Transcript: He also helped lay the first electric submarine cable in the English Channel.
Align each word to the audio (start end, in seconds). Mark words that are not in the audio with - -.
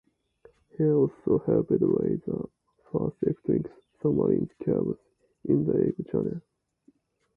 He 0.75 0.83
also 0.89 1.43
helped 1.45 1.69
lay 1.69 1.77
the 2.15 2.49
first 2.91 3.15
electric 3.21 3.71
submarine 4.01 4.49
cable 4.65 4.97
in 5.47 5.63
the 5.63 5.77
English 5.79 6.07
Channel. 6.11 6.41